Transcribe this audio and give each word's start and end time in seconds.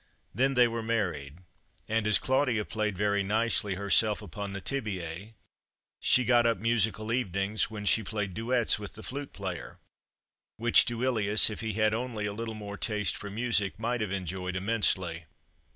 Then 0.33 0.55
they 0.55 0.67
were 0.67 0.81
married, 0.81 1.41
and, 1.87 2.07
as 2.07 2.17
Claudia 2.17 2.65
played 2.65 2.97
very 2.97 3.21
nicely 3.21 3.75
herself 3.75 4.19
upon 4.23 4.51
the 4.51 4.59
tibiæ, 4.59 5.33
she 5.99 6.23
got 6.25 6.47
up 6.47 6.57
musical 6.57 7.13
evenings, 7.13 7.69
when 7.69 7.85
she 7.85 8.01
played 8.01 8.33
duets 8.33 8.79
with 8.79 8.95
the 8.95 9.03
flute 9.03 9.31
player, 9.31 9.77
which 10.57 10.85
Duilius, 10.85 11.51
if 11.51 11.61
he 11.61 11.73
had 11.73 11.93
only 11.93 12.23
had 12.23 12.31
a 12.31 12.33
little 12.33 12.55
more 12.55 12.77
taste 12.77 13.15
for 13.15 13.29
music, 13.29 13.77
might 13.77 14.01
have 14.01 14.11
enjoyed 14.11 14.55
immensely. 14.55 15.25